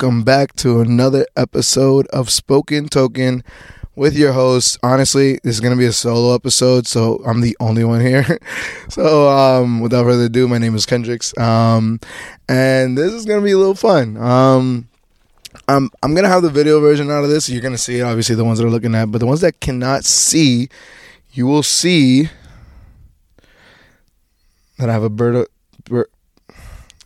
[0.00, 3.44] welcome back to another episode of Spoken Tokin
[3.94, 4.78] with your host.
[4.82, 8.38] Honestly, this is going to be a solo episode, so I'm the only one here.
[8.88, 12.00] so, um, without further ado, my name is Kendrix, um,
[12.48, 14.16] and this is going to be a little fun.
[14.16, 14.88] Um,
[15.68, 17.50] I'm I'm gonna have the video version out of this.
[17.50, 19.60] You're gonna see it, obviously, the ones that are looking at, but the ones that
[19.60, 20.70] cannot see,
[21.32, 22.30] you will see
[24.78, 25.46] that I have a bird.
[25.84, 26.06] bird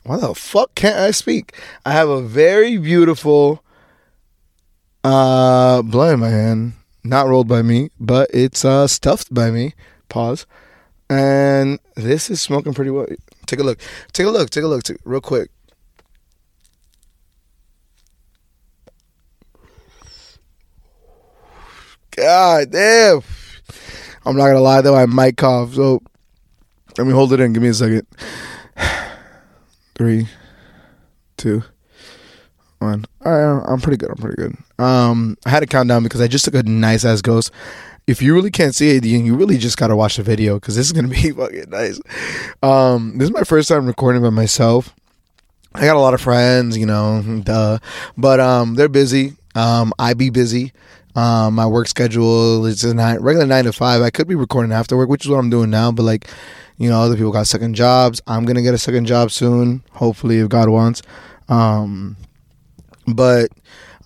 [0.04, 1.54] why the fuck can't I speak?
[1.84, 3.64] I have a very beautiful
[5.02, 6.74] uh blunt in my hand.
[7.02, 9.74] Not rolled by me, but it's uh stuffed by me.
[10.08, 10.46] Pause.
[11.10, 13.06] And this is smoking pretty well.
[13.46, 13.78] Take a look.
[14.12, 14.50] Take a look.
[14.50, 14.82] Take a look.
[14.82, 15.50] Take, real quick.
[22.16, 23.20] God damn.
[24.24, 25.74] I'm not gonna lie though, I might cough.
[25.74, 26.00] So
[26.96, 27.52] let me hold it in.
[27.52, 28.06] Give me a second.
[29.94, 30.28] Three,
[31.36, 31.62] two,
[32.78, 33.04] one.
[33.24, 34.10] I'm pretty good.
[34.10, 34.56] I'm pretty good.
[34.78, 37.50] Um, I had to count down because I just took a nice ass ghost.
[38.06, 40.86] If you really can't see it, you really just gotta watch the video because this
[40.86, 42.00] is gonna be fucking nice.
[42.62, 44.94] Um, this is my first time recording by myself.
[45.74, 47.78] I got a lot of friends, you know, duh,
[48.16, 49.34] but um, they're busy.
[49.54, 50.72] Um, I be busy.
[51.16, 54.02] Um, my work schedule is a nine, regular nine to five.
[54.02, 55.92] I could be recording after work, which is what I'm doing now.
[55.92, 56.28] But like,
[56.76, 58.20] you know, other people got second jobs.
[58.26, 61.02] I'm gonna get a second job soon, hopefully, if God wants.
[61.48, 62.16] Um,
[63.06, 63.50] but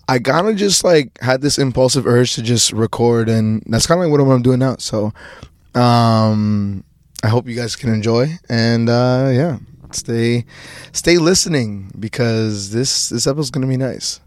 [0.07, 3.99] I kind of just like had this impulsive urge to just record, and that's kind
[3.99, 4.75] of like what I'm doing now.
[4.77, 5.13] So,
[5.75, 6.83] um,
[7.23, 9.59] I hope you guys can enjoy, and uh, yeah,
[9.91, 10.45] stay
[10.91, 14.19] stay listening because this this episode's gonna be nice.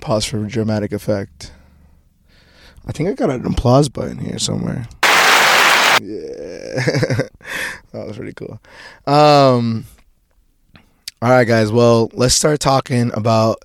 [0.00, 1.52] Pause for dramatic effect.
[2.86, 4.86] I think I got an applause button here somewhere.
[6.02, 6.74] Yeah,
[7.92, 8.60] that was pretty cool.
[9.06, 9.84] Um,
[11.22, 11.70] all right, guys.
[11.72, 13.58] Well, let's start talking about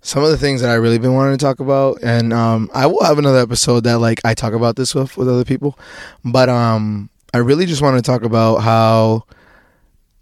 [0.00, 2.86] some of the things that I really been wanting to talk about, and um, I
[2.86, 5.78] will have another episode that like I talk about this with with other people,
[6.24, 9.24] but um, I really just want to talk about how,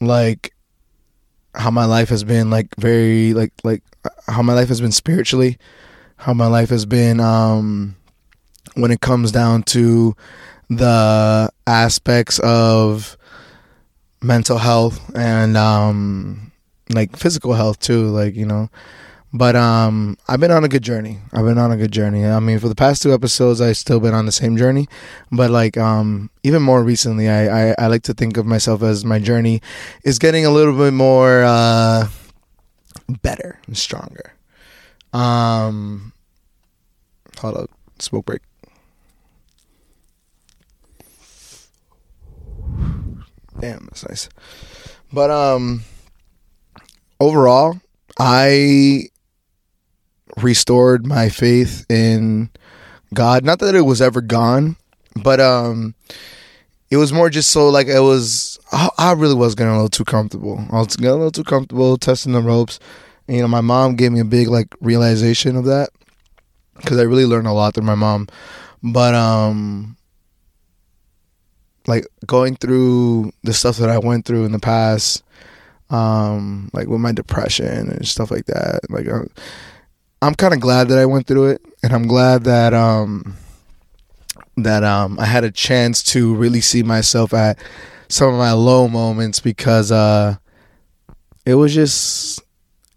[0.01, 0.53] like,
[1.55, 3.83] how my life has been like very like like
[4.29, 5.59] how my life has been spiritually,
[6.17, 7.97] how my life has been um
[8.75, 10.15] when it comes down to
[10.69, 13.17] the aspects of
[14.23, 16.51] mental health and um
[16.91, 18.69] like physical health too like you know.
[19.33, 21.19] But um i've been on a good journey.
[21.33, 22.25] I've been on a good journey.
[22.25, 24.89] I mean for the past two episodes i've still been on the same journey.
[25.31, 29.05] But like um even more recently i i, I like to think of myself as
[29.05, 29.61] my journey
[30.05, 32.09] is getting a little bit more uh
[33.23, 34.33] better and stronger.
[35.13, 36.13] Um
[37.39, 37.71] hold up.
[37.99, 38.43] Smoke break
[43.61, 44.29] Damn, that's nice.
[45.13, 45.83] But um
[47.21, 47.81] overall,
[48.19, 49.05] I
[50.37, 52.51] restored my faith in
[53.15, 53.45] God.
[53.45, 54.77] Not that it was ever gone,
[55.23, 55.95] but um
[56.91, 60.05] it was more just so like it was I, really was getting a little too
[60.05, 60.65] comfortable.
[60.71, 62.79] I was getting a little too comfortable testing the ropes.
[63.27, 65.91] And, you know, my mom gave me a big like realization of that
[66.77, 68.29] because I really learned a lot through my mom.
[68.83, 69.96] But um
[71.87, 75.23] like going through the stuff that I went through in the past,
[75.91, 78.81] um, like with my depression and stuff like that.
[78.91, 79.31] Like, I'm,
[80.23, 83.37] I'm kind of glad that I went through it, and I'm glad that um,
[84.57, 87.59] that um, I had a chance to really see myself at
[88.09, 90.37] some of my low moments because uh,
[91.45, 92.41] it was just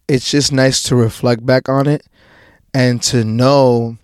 [0.08, 2.06] it's just nice to reflect back on it
[2.74, 3.98] and to know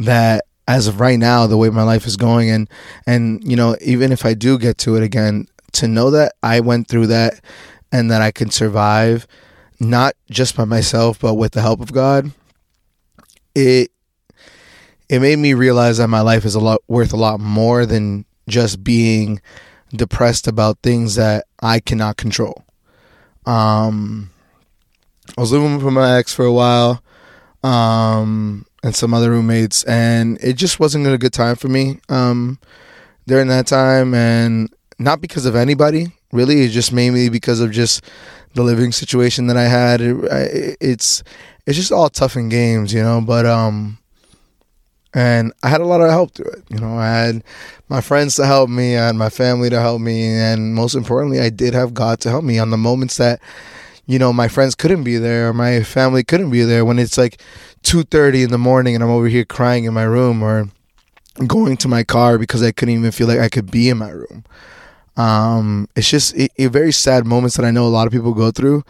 [0.00, 2.68] that as of right now the way my life is going and
[3.06, 6.60] and you know even if I do get to it again to know that I
[6.60, 7.40] went through that
[7.90, 9.26] and that I can survive
[9.80, 12.32] not just by myself but with the help of God
[13.54, 13.90] it
[15.08, 18.26] it made me realize that my life is a lot worth a lot more than
[18.46, 19.40] just being
[19.90, 22.62] depressed about things that I cannot control.
[23.46, 24.30] Um
[25.36, 27.02] I was living with my ex for a while.
[27.62, 32.58] Um and some other roommates, and it just wasn't a good time for me um,
[33.26, 36.62] during that time, and not because of anybody really.
[36.62, 38.04] It's just mainly because of just
[38.54, 40.00] the living situation that I had.
[40.00, 41.22] It, it's
[41.66, 43.20] it's just all tough in games, you know.
[43.20, 43.98] But um,
[45.14, 46.64] and I had a lot of help through it.
[46.68, 47.44] You know, I had
[47.88, 51.40] my friends to help me, I had my family to help me, and most importantly,
[51.40, 53.40] I did have God to help me on the moments that
[54.06, 56.84] you know my friends couldn't be there, or my family couldn't be there.
[56.84, 57.40] When it's like
[57.82, 60.68] two thirty in the morning and I'm over here crying in my room, or
[61.46, 64.10] going to my car because I couldn't even feel like I could be in my
[64.10, 64.44] room.
[65.16, 68.34] Um, it's just a, a very sad moments that I know a lot of people
[68.34, 68.84] go through,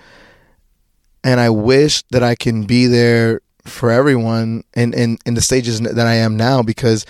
[1.25, 5.81] and I wish that I can be there for everyone in in, in the stages
[5.81, 7.05] that I am now because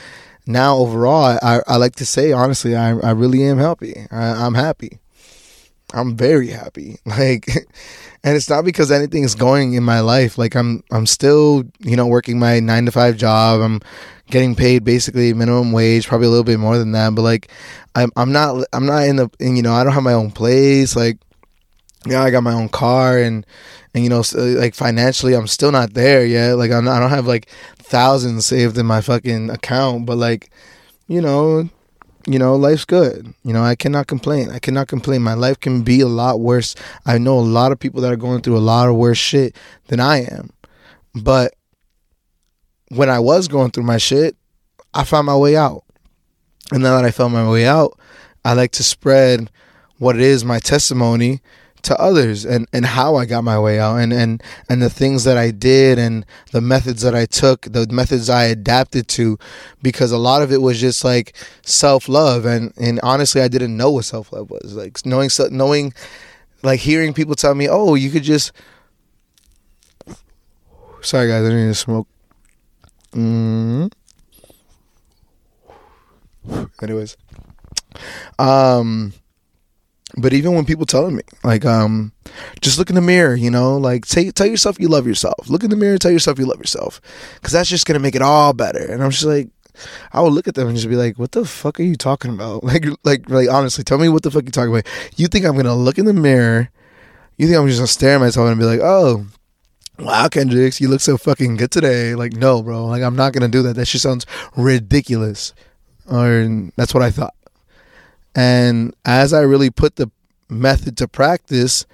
[0.46, 4.06] now overall I, I like to say honestly I, I really am happy.
[4.10, 4.98] I, I'm happy.
[5.94, 6.98] I'm very happy.
[7.06, 7.46] Like
[8.24, 10.38] and it's not because anything's going in my life.
[10.38, 13.60] Like I'm I'm still you know working my 9 to 5 job.
[13.60, 13.80] I'm
[14.30, 17.14] getting paid basically minimum wage probably a little bit more than that.
[17.14, 17.48] But like
[17.94, 20.30] I'm I'm not I'm not in the in, you know I don't have my own
[20.30, 20.96] place.
[20.96, 21.18] Like
[22.06, 23.46] yeah, I got my own car and
[23.94, 26.54] and you know uh, like financially I'm still not there yet.
[26.54, 30.50] Like I'm not, I don't have like thousands saved in my fucking account, but like
[31.06, 31.68] you know,
[32.28, 33.32] you know, life's good.
[33.42, 34.50] You know, I cannot complain.
[34.50, 35.22] I cannot complain.
[35.22, 36.74] My life can be a lot worse.
[37.06, 39.56] I know a lot of people that are going through a lot of worse shit
[39.86, 40.50] than I am.
[41.14, 41.54] But
[42.90, 44.36] when I was going through my shit,
[44.92, 45.84] I found my way out.
[46.70, 47.98] And now that I found my way out,
[48.44, 49.50] I like to spread
[49.98, 51.40] what it is my testimony
[51.82, 55.24] to others and, and how I got my way out and, and, and the things
[55.24, 59.38] that I did and the methods that I took, the methods I adapted to,
[59.82, 62.44] because a lot of it was just like self love.
[62.44, 64.74] And, and honestly, I didn't know what self love was.
[64.74, 65.92] Like knowing, knowing,
[66.62, 68.52] like hearing people tell me, oh, you could just,
[71.00, 72.08] sorry guys, I need to smoke.
[73.12, 73.86] Mm-hmm.
[76.82, 77.16] Anyways,
[78.38, 79.12] um,
[80.20, 82.12] but even when people telling me like um
[82.60, 85.48] just look in the mirror you know like say, tell yourself you love yourself.
[85.48, 87.00] Look in the mirror and tell yourself you love yourself.
[87.34, 88.84] Because that's just gonna make it all better.
[88.84, 89.48] And i'm just like
[90.12, 92.32] i would look at them and just be like what the fuck are you talking
[92.32, 92.62] about?
[92.68, 94.86] Like like like honestly tell me what the fuck you talking about.
[95.16, 96.70] You think i'm gonna look in the mirror?
[97.36, 99.26] You think i'm just gonna stare at myself and be like oh
[99.98, 102.14] wow Kendrix you look so fucking good today.
[102.14, 102.86] Like no bro.
[102.86, 103.76] Like i'm not gonna do that.
[103.76, 104.26] That just sounds
[104.56, 105.54] ridiculous.
[106.10, 107.34] Or that's what i thought
[108.38, 110.08] and as I really put the
[110.48, 111.86] method to practice,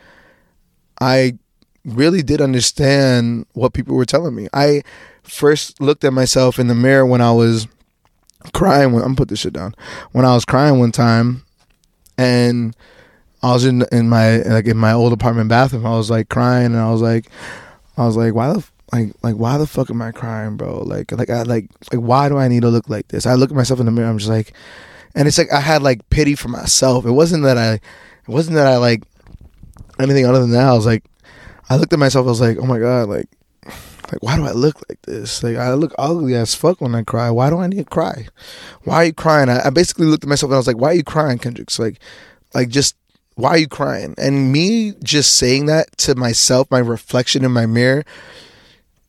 [1.00, 1.38] I
[1.86, 4.48] really did understand what people were telling me.
[4.52, 4.82] I
[5.22, 7.66] first looked at myself in the mirror when I was
[8.52, 8.92] crying.
[8.92, 9.74] When, I'm gonna put this shit down.
[10.12, 11.46] When I was crying one time,
[12.18, 12.76] and
[13.42, 15.86] I was in in my like in my old apartment bathroom.
[15.86, 17.30] I was like crying, and I was like,
[17.96, 18.62] I was like, why the
[18.92, 20.82] like like why the fuck am I crying, bro?
[20.82, 23.24] Like like I like like why do I need to look like this?
[23.24, 24.10] I look at myself in the mirror.
[24.10, 24.52] I'm just like
[25.14, 27.04] and it's like I had like pity for myself.
[27.04, 29.02] It wasn't that I, it wasn't that I like
[29.98, 30.66] anything other than that.
[30.66, 31.04] I was like,
[31.68, 32.26] I looked at myself.
[32.26, 33.28] I was like, oh my god, like,
[33.64, 35.42] like why do I look like this?
[35.42, 37.30] Like I look ugly as fuck when I cry.
[37.30, 38.26] Why do I need to cry?
[38.82, 39.48] Why are you crying?
[39.48, 41.78] I, I basically looked at myself and I was like, why are you crying, Kendrix?
[41.78, 41.98] Like,
[42.52, 42.96] like just
[43.36, 44.14] why are you crying?
[44.18, 48.04] And me just saying that to myself, my reflection in my mirror,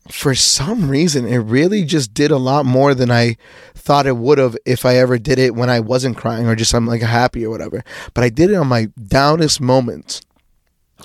[0.10, 3.38] for some reason, it really just did a lot more than I
[3.74, 6.74] thought it would have if I ever did it when I wasn't crying or just
[6.74, 7.84] I'm like happy or whatever.
[8.14, 10.22] But I did it on my downest moments.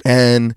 [0.05, 0.55] And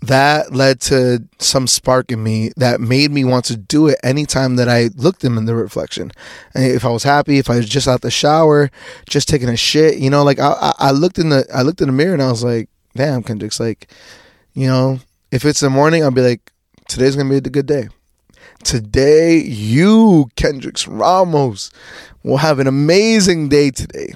[0.00, 4.56] that led to some spark in me that made me want to do it anytime
[4.56, 6.12] that I looked them in the reflection.
[6.54, 8.70] And if I was happy, if I was just out the shower,
[9.08, 11.88] just taking a shit, you know, like I, I looked in the I looked in
[11.88, 13.90] the mirror and I was like, damn, Kendrix like,
[14.54, 15.00] you know,
[15.32, 16.52] if it's the morning, I'll be like,
[16.88, 17.88] today's gonna be a good day.
[18.64, 21.70] Today, you, Kendrix Ramos,
[22.24, 24.14] will have an amazing day today.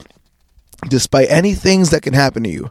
[0.88, 2.70] Despite any things that can happen to you.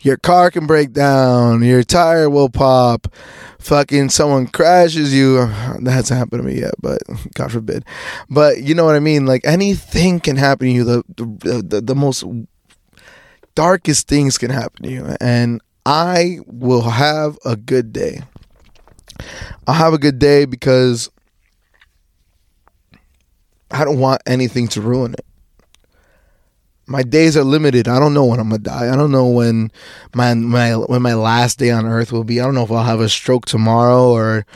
[0.00, 3.08] Your car can break down, your tire will pop,
[3.58, 5.38] fucking someone crashes you.
[5.80, 7.02] That hasn't happened to me yet, but
[7.34, 7.84] God forbid.
[8.28, 9.26] But you know what I mean?
[9.26, 10.84] Like anything can happen to you.
[10.84, 12.24] The the, the, the most
[13.54, 15.16] darkest things can happen to you.
[15.20, 18.22] And I will have a good day.
[19.66, 21.10] I'll have a good day because
[23.70, 25.24] I don't want anything to ruin it.
[26.86, 27.88] My days are limited.
[27.88, 28.92] I don't know when I'm gonna die.
[28.92, 29.72] I don't know when
[30.14, 32.40] my my when my last day on earth will be.
[32.40, 34.46] I don't know if I'll have a stroke tomorrow or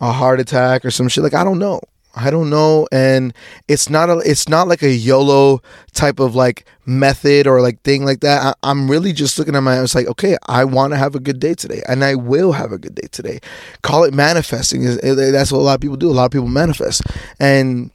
[0.00, 1.22] a heart attack or some shit.
[1.22, 1.80] Like I don't know.
[2.18, 3.34] I don't know, and
[3.68, 5.60] it's not a, it's not like a YOLO
[5.92, 8.56] type of like method or like thing like that.
[8.62, 9.82] I, am really just looking at my.
[9.82, 12.72] It's like, okay, I want to have a good day today, and I will have
[12.72, 13.40] a good day today.
[13.82, 14.82] Call it manifesting.
[14.82, 16.10] That's what a lot of people do.
[16.10, 17.02] A lot of people manifest,
[17.38, 17.90] and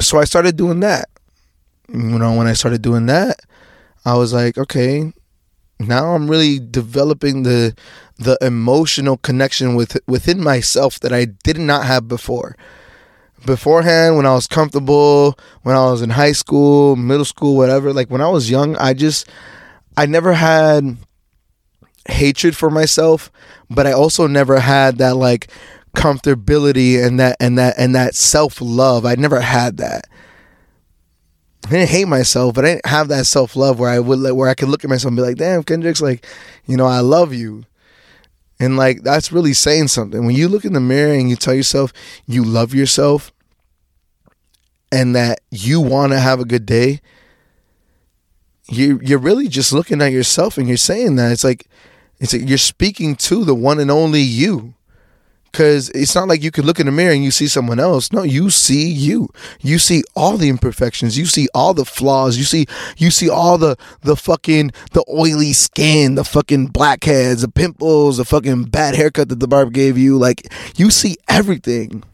[0.00, 1.08] so I started doing that.
[1.88, 3.40] You know, when I started doing that,
[4.04, 5.12] I was like, okay,
[5.80, 7.74] now I'm really developing the
[8.18, 12.56] the emotional connection with within myself that I did not have before
[13.44, 18.10] beforehand when I was comfortable, when I was in high school, middle school, whatever, like
[18.10, 19.28] when I was young, I just
[19.96, 20.96] I never had
[22.08, 23.30] hatred for myself,
[23.68, 25.48] but I also never had that like
[25.96, 29.04] comfortability and that and that and that self-love.
[29.04, 30.06] I never had that.
[31.66, 34.34] I didn't hate myself, but I didn't have that self love where I would like
[34.34, 36.24] where I could look at myself and be like, "Damn, Kendrix like,
[36.66, 37.64] you know, I love you."
[38.58, 40.24] And like that's really saying something.
[40.24, 41.92] When you look in the mirror and you tell yourself
[42.26, 43.32] you love yourself
[44.90, 47.00] and that you want to have a good day,
[48.68, 51.32] you you're really just looking at yourself and you're saying that.
[51.32, 51.66] It's like
[52.18, 54.74] it's like you're speaking to the one and only you.
[55.56, 58.12] Cause it's not like you could look in the mirror and you see someone else.
[58.12, 59.30] No, you see you.
[59.62, 61.16] You see all the imperfections.
[61.16, 62.36] You see all the flaws.
[62.36, 62.66] You see
[62.98, 68.26] you see all the the fucking the oily skin, the fucking blackheads, the pimples, the
[68.26, 70.18] fucking bad haircut that the barber gave you.
[70.18, 70.46] Like
[70.76, 72.04] you see everything.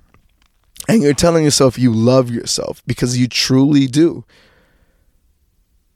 [0.88, 4.25] And you're telling yourself you love yourself because you truly do.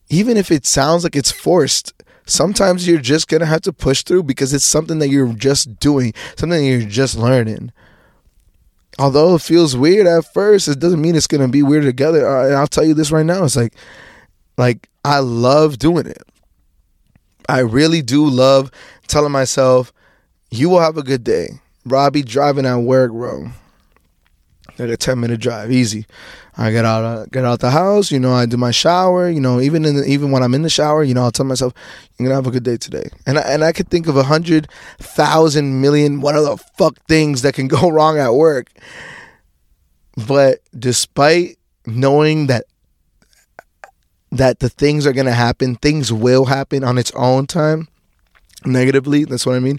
[0.08, 1.92] Even if it sounds like it's forced,
[2.26, 6.12] sometimes you're just gonna have to push through because it's something that you're just doing,
[6.36, 7.72] something you're just learning.
[8.98, 12.26] Although it feels weird at first, it doesn't mean it's gonna be weird together.
[12.26, 13.74] And I'll tell you this right now: it's like,
[14.58, 16.22] like I love doing it.
[17.48, 18.70] I really do love
[19.06, 19.92] telling myself,
[20.50, 23.50] "You will have a good day." Robbie driving at work, bro.
[24.78, 26.06] Like a ten minute drive, easy.
[26.58, 28.10] I get out, uh, get out the house.
[28.10, 29.28] You know, I do my shower.
[29.30, 31.46] You know, even in the, even when I'm in the shower, you know, I'll tell
[31.46, 31.72] myself,
[32.18, 34.24] "You're gonna have a good day today." And I, and I could think of a
[34.24, 34.68] hundred
[34.98, 38.68] thousand million what are the fuck things that can go wrong at work.
[40.26, 42.64] But despite knowing that
[44.30, 47.88] that the things are gonna happen, things will happen on its own time.
[48.64, 49.78] Negatively, that's what I mean.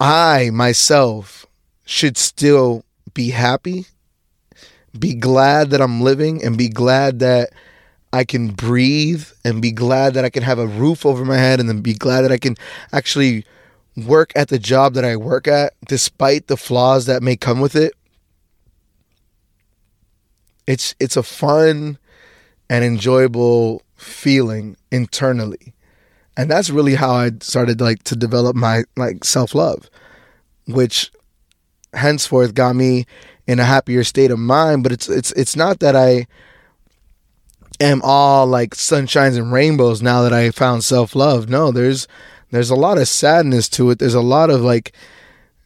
[0.00, 1.46] I myself
[1.84, 2.84] should still
[3.14, 3.86] be happy
[4.98, 7.50] be glad that I'm living and be glad that
[8.12, 11.60] I can breathe and be glad that I can have a roof over my head
[11.60, 12.56] and then be glad that I can
[12.92, 13.44] actually
[13.96, 17.76] work at the job that I work at despite the flaws that may come with
[17.76, 17.92] it.
[20.66, 21.98] It's it's a fun
[22.70, 25.74] and enjoyable feeling internally.
[26.36, 29.90] And that's really how I started like to develop my like self-love,
[30.66, 31.10] which
[31.94, 33.06] henceforth got me
[33.46, 34.82] in a happier state of mind.
[34.82, 36.26] But it's it's it's not that I
[37.80, 41.48] am all like sunshines and rainbows now that I found self love.
[41.48, 42.06] No, there's
[42.50, 43.98] there's a lot of sadness to it.
[43.98, 44.92] There's a lot of like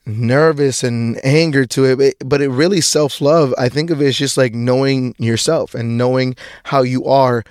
[0.04, 2.16] nervous and anger to it.
[2.24, 3.54] But, it really self love.
[3.56, 7.44] I think of it as just like knowing yourself and knowing how you are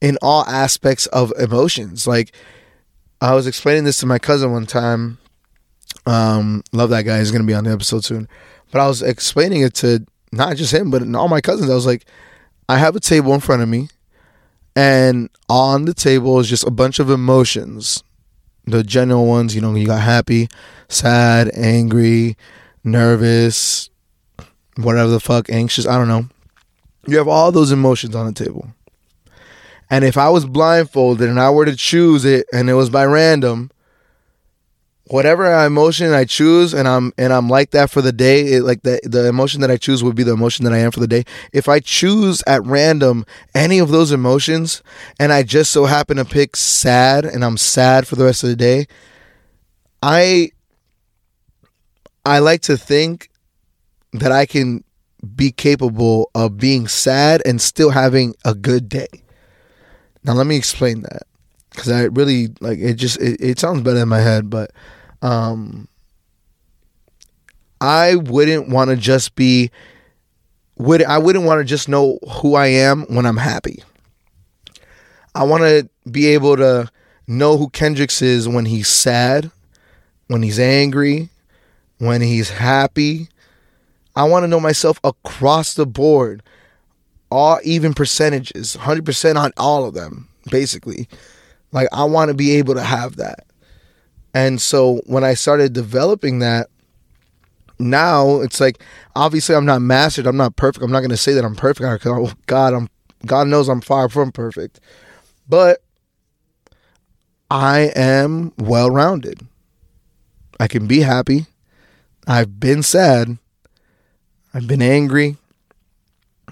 [0.00, 2.06] in all aspects of emotions.
[2.06, 2.32] Like
[3.20, 5.18] I was explaining this to my cousin one time.
[6.06, 7.18] Um, love that guy.
[7.18, 8.28] He's gonna be on the episode soon.
[8.70, 11.70] But I was explaining it to not just him, but all my cousins.
[11.70, 12.04] I was like,
[12.68, 13.88] I have a table in front of me,
[14.74, 18.02] and on the table is just a bunch of emotions.
[18.66, 20.48] The general ones, you know, you got happy,
[20.88, 22.36] sad, angry,
[22.82, 23.90] nervous,
[24.76, 26.28] whatever the fuck, anxious, I don't know.
[27.06, 28.68] You have all those emotions on the table.
[29.90, 33.04] And if I was blindfolded and I were to choose it and it was by
[33.04, 33.70] random,
[35.08, 38.82] whatever emotion I choose and I'm and I'm like that for the day, it, like
[38.82, 41.06] the the emotion that I choose would be the emotion that I am for the
[41.06, 41.24] day.
[41.52, 44.82] If I choose at random any of those emotions
[45.18, 48.48] and I just so happen to pick sad and I'm sad for the rest of
[48.48, 48.86] the day,
[50.02, 50.50] I
[52.24, 53.30] I like to think
[54.12, 54.84] that I can
[55.34, 59.08] be capable of being sad and still having a good day.
[60.22, 61.22] Now let me explain that
[61.74, 62.94] because I really like it.
[62.94, 64.70] Just it, it sounds better in my head, but
[65.22, 65.88] um,
[67.80, 69.70] I wouldn't want to just be.
[70.76, 73.82] Would I wouldn't want to just know who I am when I'm happy.
[75.34, 76.90] I want to be able to
[77.26, 79.50] know who Kendrix is when he's sad,
[80.28, 81.28] when he's angry,
[81.98, 83.28] when he's happy.
[84.16, 86.42] I want to know myself across the board,
[87.30, 91.08] all even percentages, 100% on all of them, basically.
[91.74, 93.44] Like I want to be able to have that.
[94.32, 96.68] And so when I started developing that,
[97.78, 98.80] now it's like
[99.16, 100.84] obviously I'm not mastered, I'm not perfect.
[100.84, 102.06] I'm not going to say that I'm perfect.
[102.06, 102.88] Oh, God, I'm
[103.26, 104.80] God knows I'm far from perfect.
[105.48, 105.82] But
[107.50, 109.40] I am well-rounded.
[110.58, 111.46] I can be happy.
[112.26, 113.38] I've been sad.
[114.52, 115.36] I've been angry.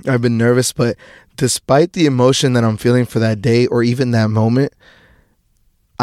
[0.07, 0.97] I've been nervous, but
[1.37, 4.73] despite the emotion that I'm feeling for that day or even that moment,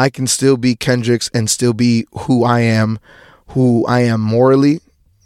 [0.00, 2.98] I can still be Kendrix and still be who I am,
[3.48, 4.80] who I am morally,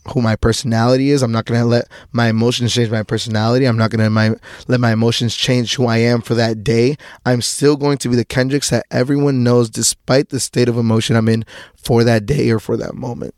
[0.09, 1.23] who my personality is.
[1.23, 3.66] I'm not going to let my emotions change my personality.
[3.66, 6.97] I'm not going to let my emotions change who I am for that day.
[7.25, 11.14] I'm still going to be the Kendrix that everyone knows despite the state of emotion
[11.14, 11.45] I'm in
[11.76, 13.37] for that day or for that moment.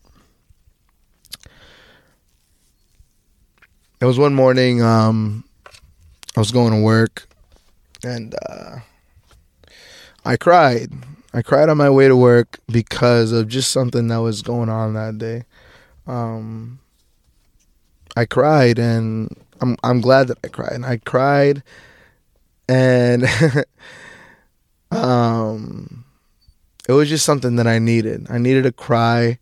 [4.00, 5.44] It was one morning, um,
[6.34, 7.28] I was going to work
[8.02, 8.76] and uh,
[10.24, 10.90] I cried
[11.34, 14.94] I cried on my way to work because of just something that was going on
[14.94, 15.44] that day.
[16.06, 16.78] Um,
[18.16, 19.28] I cried, and
[19.60, 20.72] I'm I'm glad that I cried.
[20.72, 21.62] And I cried,
[22.68, 23.24] and
[24.90, 26.04] um,
[26.88, 28.26] it was just something that I needed.
[28.30, 29.38] I needed to cry,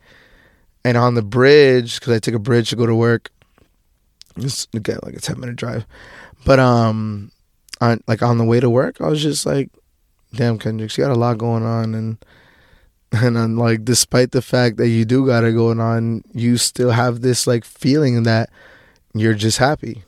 [0.85, 3.31] and on the bridge because I took a bridge to go to work.
[4.37, 5.87] It's again like a ten minute drive,
[6.45, 7.31] but um,
[7.81, 9.71] on like on the way to work, I was just like,
[10.35, 12.19] "Damn, Kendrick, you got a lot going on," and
[13.23, 16.91] and I'm like, despite the fact that you do got it going on, you still
[16.91, 18.51] have this like feeling that
[19.15, 20.03] you're just happy.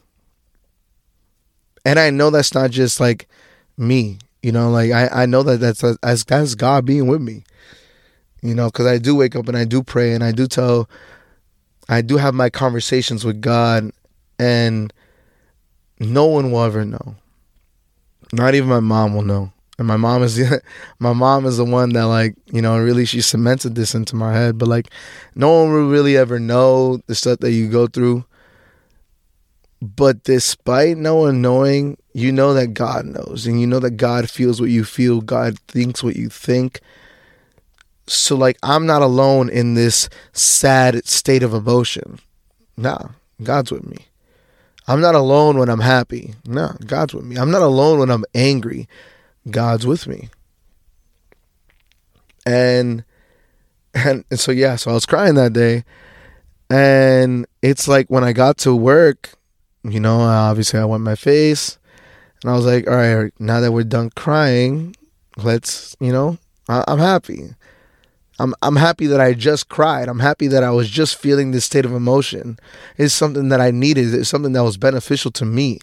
[1.85, 3.29] And I know that's not just like
[3.77, 7.45] me, you know, like I, I know that that's as that's God being with me,
[8.43, 10.91] you know, because I do wake up and I do pray and I do tell,
[11.89, 13.93] I do have my conversations with God,
[14.41, 14.93] and
[16.01, 17.15] no one will ever know.
[18.33, 20.63] Not even my mom will know and my mom is the,
[20.99, 24.33] my mom is the one that like you know really she cemented this into my
[24.33, 24.59] head.
[24.59, 24.91] But like
[25.35, 28.25] no one will really ever know the stuff that you go through.
[29.83, 33.47] But despite no one knowing you know that god knows.
[33.47, 35.21] And you know that god feels what you feel.
[35.21, 36.81] God thinks what you think.
[38.07, 42.19] So like i'm not alone in this sad state of emotion.
[42.77, 43.09] Nah
[43.43, 44.07] god's with me.
[44.89, 46.35] I'm not alone when i'm happy.
[46.47, 47.37] Nah god's with me.
[47.37, 48.89] I'm not alone when i'm angry
[49.51, 50.29] God's with me.
[52.45, 53.05] And
[53.95, 55.85] and, and so yeah, so I was crying that day.
[56.69, 59.35] And it's like when I got to work,
[59.85, 61.79] you know, obviously I went my face
[62.43, 64.95] and I was like, all right, now that we're done crying,
[65.37, 66.39] let's, you know,
[66.69, 67.55] I, I'm happy.
[68.39, 70.09] I'm I'm happy that I just cried.
[70.09, 72.59] I'm happy that I was just feeling this state of emotion.
[72.99, 74.13] It's something that I needed.
[74.13, 75.79] It's something that was beneficial to me.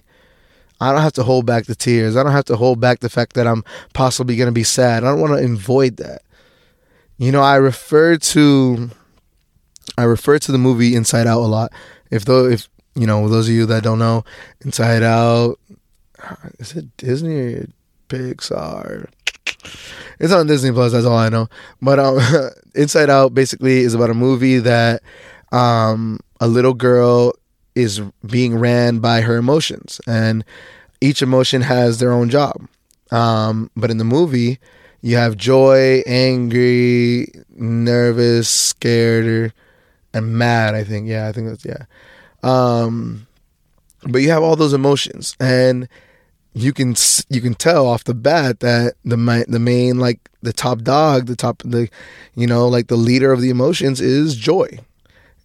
[0.80, 2.16] I don't have to hold back the tears.
[2.16, 5.04] I don't have to hold back the fact that I'm possibly going to be sad.
[5.04, 6.24] I don't want to avoid that.
[7.18, 8.90] You know, I refer to
[9.98, 11.72] I refer to the movie Inside Out a lot.
[12.10, 14.24] If though if you know those of you that don't know,
[14.62, 15.60] Inside Out
[16.60, 17.68] is it Disney or
[18.10, 19.10] Pixar?
[20.20, 20.92] It's on Disney Plus.
[20.92, 21.48] That's all I know.
[21.82, 22.20] But um,
[22.76, 25.02] Inside Out basically is about a movie that
[25.52, 27.34] um, a little girl
[27.76, 30.44] is being ran by her emotions, and
[31.02, 32.68] each emotion has their own job.
[33.12, 34.60] Um, but in the movie,
[35.02, 39.54] you have joy, angry, nervous, scared,
[40.14, 40.76] and mad.
[40.76, 41.86] I think, yeah, I think that's yeah.
[42.42, 43.28] Um,
[44.04, 45.88] but you have all those emotions, and
[46.54, 46.96] you can
[47.30, 51.36] you can tell off the bat that the the main like the top dog, the
[51.36, 51.90] top the
[52.36, 54.80] you know like the leader of the emotions is joy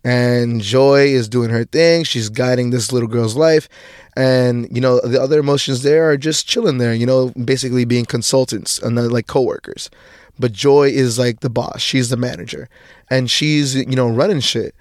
[0.08, 2.02] and Joy is doing her thing.
[2.02, 3.68] She's guiding this little girl's life.
[4.16, 8.06] And, you know, the other emotions there are just chilling there, you know, basically being
[8.06, 9.90] consultants uh, and like coworkers.
[10.38, 11.82] But Joy is like the boss.
[11.82, 12.70] She's the manager.
[13.10, 14.74] And she's, you know, running shit.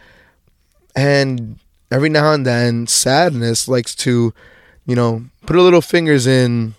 [0.95, 1.59] And
[1.91, 4.33] every now and then, sadness likes to,
[4.85, 6.73] you know, put her little fingers in,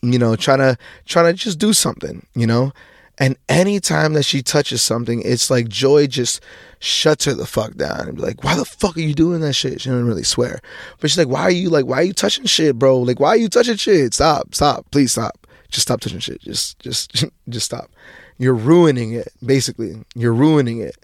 [0.00, 2.72] you know, trying to trying to just do something, you know?
[3.18, 6.40] And anytime that she touches something, it's like Joy just
[6.78, 9.54] shuts her the fuck down and be like, why the fuck are you doing that
[9.54, 9.80] shit?
[9.80, 10.60] She doesn't really swear.
[11.00, 12.98] But she's like, why are you like, why are you touching shit, bro?
[12.98, 14.14] Like, why are you touching shit?
[14.14, 15.46] Stop, stop, please stop.
[15.70, 16.40] Just stop touching shit.
[16.40, 17.90] Just, just, just stop.
[18.38, 19.96] You're ruining it, basically.
[20.14, 20.96] You're ruining it.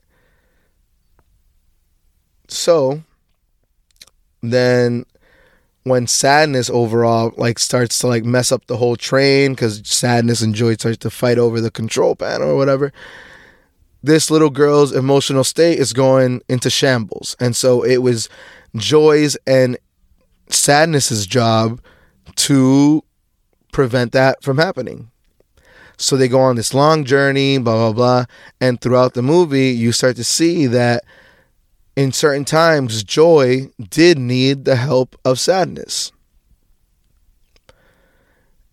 [2.47, 3.03] So
[4.41, 5.05] then
[5.85, 10.55] when sadness overall like starts to like mess up the whole train because sadness and
[10.55, 12.93] joy starts to fight over the control panel or whatever
[14.05, 17.35] this little girl's emotional state is going into shambles.
[17.41, 18.29] And so it was
[18.77, 19.79] joy's and
[20.51, 21.81] sadness's job
[22.37, 23.03] to
[23.73, 25.11] prevent that from happening.
[25.97, 28.25] So they go on this long journey blah blah blah.
[28.61, 31.05] And throughout the movie you start to see that
[31.97, 36.13] in certain times, joy did need the help of sadness.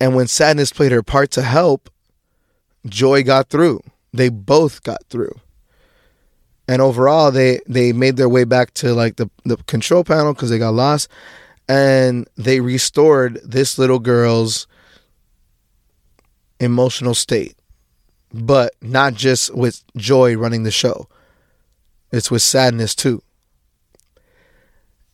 [0.00, 1.88] And when sadness played her part to help,
[2.86, 3.80] joy got through.
[4.12, 5.40] They both got through.
[6.66, 10.50] And overall, they, they made their way back to like the, the control panel because
[10.50, 11.08] they got lost.
[11.68, 14.66] And they restored this little girl's
[16.58, 17.54] emotional state.
[18.34, 21.06] But not just with joy running the show
[22.12, 23.22] it's with sadness too.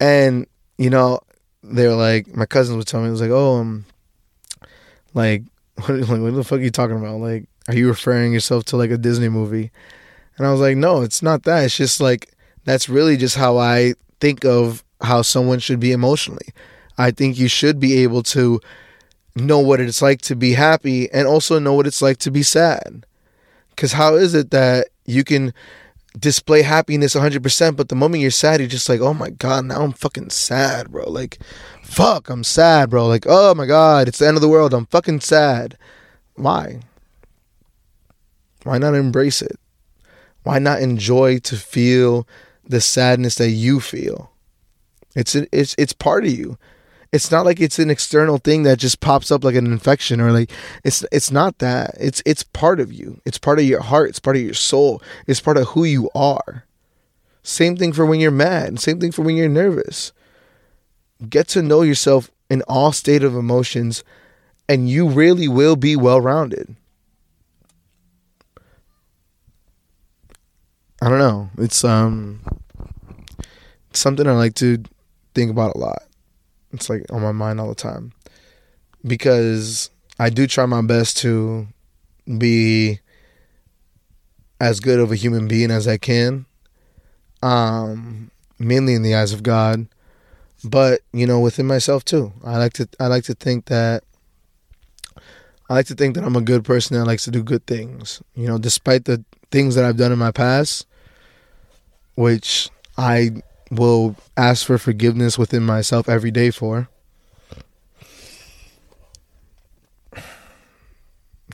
[0.01, 1.21] And, you know,
[1.63, 3.85] they were like, my cousins would tell me, it was like, oh, um,
[5.15, 5.43] like,
[5.77, 7.21] what, like, what the fuck are you talking about?
[7.21, 9.71] Like, are you referring yourself to like a Disney movie?
[10.37, 11.65] And I was like, no, it's not that.
[11.65, 12.35] It's just like,
[12.65, 16.49] that's really just how I think of how someone should be emotionally.
[16.97, 18.61] I think you should be able to
[19.37, 22.43] know what it's like to be happy and also know what it's like to be
[22.43, 23.07] sad.
[23.77, 25.55] Cuz how is it that you can
[26.19, 29.83] display happiness 100% but the moment you're sad you're just like, "Oh my god, now
[29.83, 31.39] I'm fucking sad, bro." Like
[31.83, 33.07] fuck, I'm sad, bro.
[33.07, 34.75] Like, "Oh my god, it's the end of the world.
[34.75, 35.77] I'm fucking sad."
[36.35, 36.81] Why?
[38.65, 39.59] Why not embrace it?
[40.43, 42.27] Why not enjoy to feel
[42.65, 44.31] the sadness that you feel?
[45.15, 46.59] It's it's it's part of you.
[47.11, 50.31] It's not like it's an external thing that just pops up like an infection or
[50.31, 50.51] like
[50.85, 51.95] it's it's not that.
[51.99, 53.21] It's it's part of you.
[53.25, 55.03] It's part of your heart, it's part of your soul.
[55.27, 56.65] It's part of who you are.
[57.43, 60.13] Same thing for when you're mad, same thing for when you're nervous.
[61.29, 64.05] Get to know yourself in all state of emotions
[64.69, 66.77] and you really will be well-rounded.
[71.01, 71.49] I don't know.
[71.57, 72.41] It's um
[73.93, 74.83] something I like to
[75.35, 76.08] think about a lot.
[76.79, 78.13] It's like on my mind all the time.
[79.05, 81.67] Because I do try my best to
[82.39, 83.01] be
[84.61, 86.47] as good of a human being as I can.
[87.43, 89.87] Um mainly in the eyes of God,
[90.65, 92.33] but you know within myself too.
[92.45, 94.05] I like to I like to think that
[95.69, 98.23] I like to think that I'm a good person that likes to do good things.
[98.35, 100.87] You know, despite the things that I've done in my past,
[102.15, 106.89] which I will ask for forgiveness within myself every day for.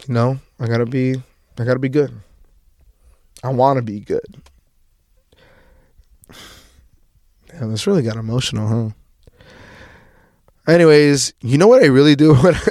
[0.07, 1.15] You know, I gotta be,
[1.59, 2.13] I gotta be good.
[3.43, 4.43] I want to be good.
[7.49, 8.91] Damn, this really got emotional, huh?
[10.67, 12.63] Anyways, you know what I really do when I,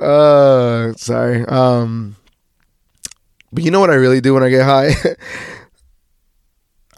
[0.04, 1.44] uh, sorry.
[1.46, 2.16] Um,
[3.52, 4.92] but you know what I really do when I get high?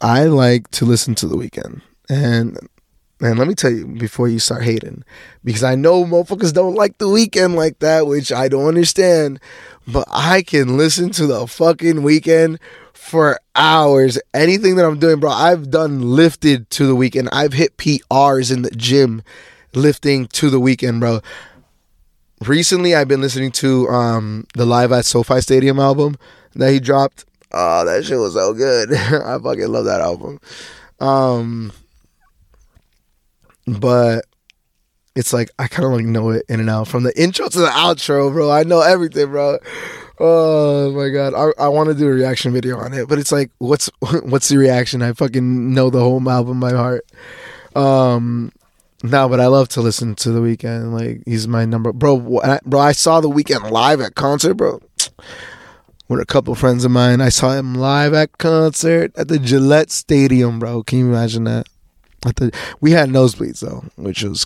[0.01, 1.83] I like to listen to the Weeknd.
[2.09, 2.59] And
[3.21, 5.03] and let me tell you before you start hating,
[5.43, 9.41] because I know motherfuckers don't like the Weeknd like that, which I don't understand.
[9.89, 12.59] But I can listen to the fucking Weeknd
[12.93, 14.19] for hours.
[14.35, 17.29] Anything that I'm doing, bro, I've done lifted to the Weeknd.
[17.33, 19.23] I've hit PRs in the gym
[19.75, 21.21] lifting to the Weeknd, bro.
[22.47, 26.17] Recently, I've been listening to um, the Live at SoFi Stadium album
[26.55, 27.25] that he dropped.
[27.53, 28.93] Oh, that shit was so good.
[28.95, 30.41] I fucking love that album.
[31.01, 31.73] Um,
[33.67, 34.27] but
[35.15, 37.59] it's like I kind of like know it in and out from the intro to
[37.59, 38.51] the outro, bro.
[38.51, 39.59] I know everything, bro.
[40.21, 43.33] Oh my god, I, I want to do a reaction video on it, but it's
[43.33, 43.89] like, what's
[44.23, 45.03] what's the reaction?
[45.03, 47.07] I fucking know the whole album by heart.
[47.75, 48.53] Um,
[49.03, 50.93] no, but I love to listen to the Weeknd.
[50.93, 52.41] Like he's my number, bro.
[52.65, 54.81] Bro, I saw the Weeknd live at concert, bro
[56.09, 57.21] with a couple friends of mine.
[57.21, 60.83] I saw him live at concert at the Gillette Stadium, bro.
[60.83, 61.69] Can you imagine that?
[62.27, 64.45] At the, we had nosebleeds though, which was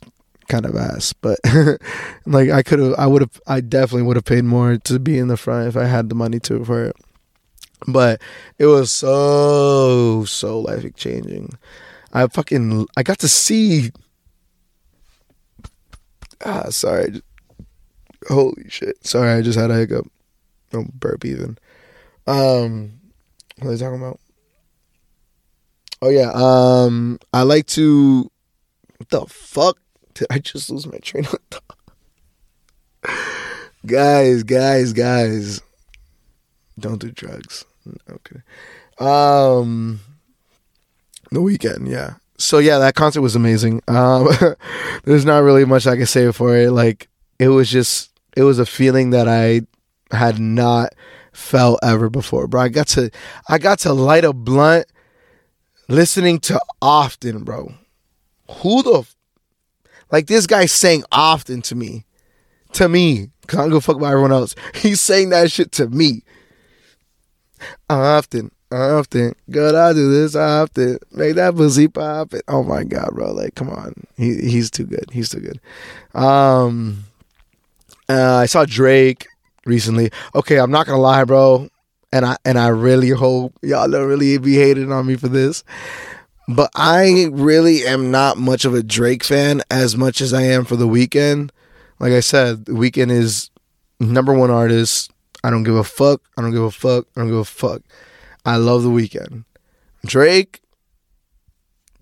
[0.48, 1.12] kind of ass.
[1.12, 1.38] But
[2.26, 5.18] like I could have, I would have, I definitely would have paid more to be
[5.18, 6.96] in the front if I had the money to for it.
[7.86, 8.20] But
[8.58, 11.50] it was so so life changing.
[12.12, 13.90] I fucking I got to see.
[16.44, 17.22] Ah, sorry.
[18.28, 19.04] Holy shit!
[19.04, 20.06] Sorry, I just had a hiccup
[20.72, 21.58] no burp even.
[22.26, 23.00] Um,
[23.58, 24.20] what are they talking about?
[26.00, 26.32] Oh yeah.
[26.34, 28.30] Um, I like to.
[28.98, 29.78] What the fuck?
[30.14, 31.72] Did I just lose my train of thought?
[33.86, 35.60] guys, guys, guys,
[36.78, 37.64] don't do drugs.
[38.08, 38.40] Okay.
[38.98, 40.00] Um,
[41.30, 42.14] the Weeknd, yeah.
[42.36, 43.82] So yeah, that concert was amazing.
[43.88, 44.28] Um,
[45.04, 46.70] there's not really much I can say for it.
[46.70, 47.08] Like
[47.38, 49.62] it was just, it was a feeling that I
[50.12, 50.94] had not
[51.32, 52.62] felt ever before, bro.
[52.62, 53.10] I got to
[53.48, 54.86] I got to light a blunt
[55.88, 57.74] listening to often, bro.
[58.50, 59.06] Who the
[60.10, 62.04] like this guy saying often to me.
[62.74, 63.30] To me.
[63.46, 64.54] Cause I don't a fuck about everyone else.
[64.74, 66.22] He's saying that shit to me.
[67.88, 68.52] Often.
[68.70, 69.34] Often.
[69.50, 70.98] Good, I do this often.
[71.10, 72.42] Make that pussy pop it.
[72.48, 73.32] Oh my god, bro.
[73.32, 73.94] Like, come on.
[74.16, 75.06] He he's too good.
[75.12, 75.60] He's too good.
[76.14, 77.04] Um
[78.08, 79.26] uh, I saw Drake
[79.64, 80.10] recently.
[80.34, 81.68] Okay, I'm not gonna lie, bro,
[82.12, 85.64] and I and I really hope y'all don't really be hating on me for this.
[86.48, 90.64] But I really am not much of a Drake fan as much as I am
[90.64, 91.50] for the Weeknd.
[92.00, 93.50] Like I said, the Weeknd is
[94.00, 95.10] number one artist.
[95.44, 96.20] I don't give a fuck.
[96.36, 97.06] I don't give a fuck.
[97.16, 97.82] I don't give a fuck.
[98.44, 99.44] I love the Weeknd.
[100.04, 100.60] Drake,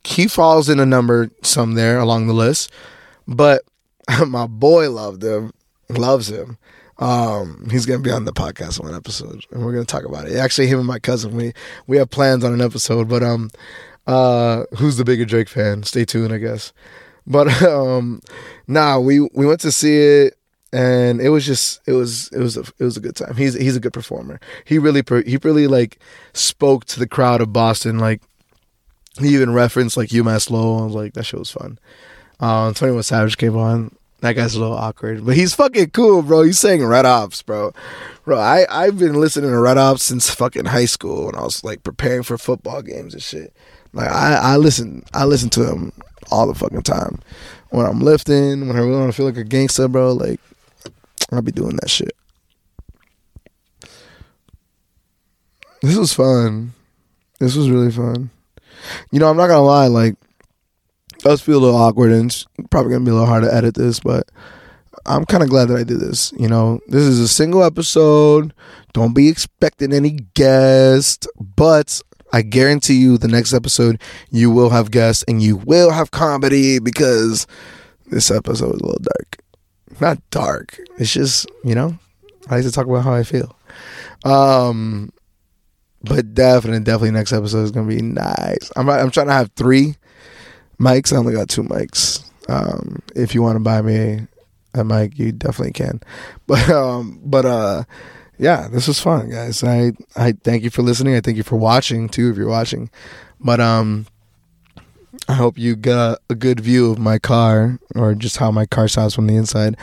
[0.04, 2.72] he falls in a number some there along the list,
[3.28, 3.62] but
[4.26, 5.52] my boy loved him,
[5.90, 6.56] loves him.
[7.00, 10.36] Um, he's gonna be on the podcast one episode, and we're gonna talk about it.
[10.36, 11.52] Actually, him and my cousin, we
[11.86, 13.08] we have plans on an episode.
[13.08, 13.50] But um,
[14.06, 15.82] uh, who's the bigger Drake fan?
[15.82, 16.72] Stay tuned, I guess.
[17.26, 18.20] But um,
[18.66, 20.34] nah, we we went to see it,
[20.72, 23.34] and it was just it was it was a, it was a good time.
[23.34, 24.38] He's he's a good performer.
[24.66, 25.98] He really he really like
[26.34, 27.98] spoke to the crowd of Boston.
[27.98, 28.20] Like
[29.18, 30.82] he even referenced like UMass Lowell.
[30.82, 31.78] I was like that shit was fun.
[32.40, 33.96] Um, Twenty One Savage came on.
[34.20, 36.42] That guy's a little awkward, but he's fucking cool, bro.
[36.42, 37.72] He's saying Red Opps, bro.
[38.24, 41.64] Bro, I I've been listening to Red Opps since fucking high school when I was
[41.64, 43.54] like preparing for football games and shit.
[43.92, 45.92] Like I I listen I listen to him
[46.30, 47.20] all the fucking time.
[47.70, 50.40] When I'm lifting, when I really want to feel like a gangster, bro, like
[51.32, 52.12] I'll be doing that shit.
[55.80, 56.74] This was fun.
[57.38, 58.28] This was really fun.
[59.10, 60.16] You know, I'm not gonna lie, like
[61.22, 63.74] does feel a little awkward and it's probably gonna be a little hard to edit
[63.74, 64.28] this, but
[65.06, 66.32] I'm kind of glad that I did this.
[66.38, 68.52] You know, this is a single episode.
[68.92, 72.00] Don't be expecting any guests, but
[72.32, 76.78] I guarantee you the next episode you will have guests and you will have comedy
[76.78, 77.46] because
[78.10, 79.38] this episode is a little dark.
[80.00, 80.78] Not dark.
[80.98, 81.98] It's just, you know,
[82.48, 83.56] I like to talk about how I feel.
[84.24, 85.12] Um
[86.02, 88.72] but definitely, definitely next episode is gonna be nice.
[88.76, 89.96] I'm I'm trying to have three
[90.80, 91.12] mics.
[91.12, 92.24] I only got two mics.
[92.48, 94.26] Um, if you want to buy me
[94.74, 96.00] a mic, you definitely can.
[96.46, 97.84] But um, but uh,
[98.38, 99.62] yeah, this was fun, guys.
[99.62, 101.14] I I thank you for listening.
[101.14, 102.90] I thank you for watching too, if you're watching.
[103.38, 104.06] But um,
[105.28, 108.88] I hope you got a good view of my car or just how my car
[108.88, 109.76] sounds from the inside.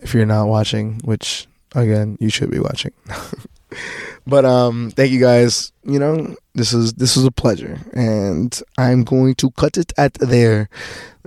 [0.00, 2.92] If you're not watching, which again you should be watching.
[4.26, 5.72] but um, thank you guys.
[5.84, 10.14] You know, this is this was a pleasure, and I'm going to cut it at
[10.14, 10.68] there.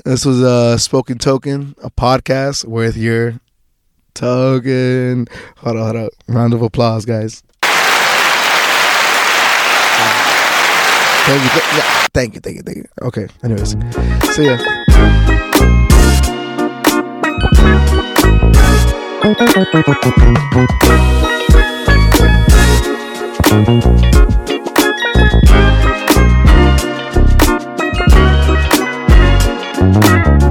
[0.05, 3.39] This was a Spoken Tokin, a podcast with your
[4.13, 5.27] token.
[5.57, 5.95] Hold on, hold
[6.27, 6.35] on.
[6.35, 7.43] Round of applause, guys.
[11.27, 12.85] Thank you, th- yeah, thank you, thank you, thank you.
[13.01, 13.75] Okay, anyways,
[14.33, 14.57] see ya.
[23.49, 23.81] Thank
[30.41, 30.46] you.